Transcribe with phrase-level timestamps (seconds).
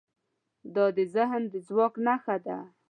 [0.75, 2.57] دا د ذهن د ځواک نښه ده.